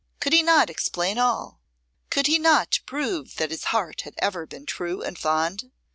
Could 0.19 0.33
he 0.33 0.41
not 0.41 0.67
explain 0.71 1.19
all? 1.19 1.59
Could 2.09 2.25
he 2.25 2.39
not 2.39 2.79
prove 2.87 3.35
that 3.35 3.51
his 3.51 3.65
heart 3.65 4.01
had 4.01 4.15
ever 4.17 4.47
been 4.47 4.65
true 4.65 5.03
and 5.03 5.15
fond? 5.15 5.69